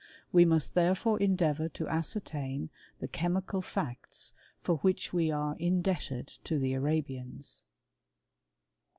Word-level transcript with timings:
Wi 0.33 0.45
must 0.45 0.73
therefore 0.73 1.19
endeavour 1.19 1.69
to 1.69 1.87
ascertain 1.87 2.71
the 2.97 3.07
chemi< 3.07 3.63
facts 3.63 4.33
for 4.59 4.77
which 4.77 5.13
we 5.13 5.29
are 5.29 5.55
indebted 5.59 6.39
to 6.43 6.57
the 6.57 6.73
Arabians. 6.73 7.61